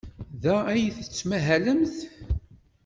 [0.41, 1.95] Da ay tettmahalemt?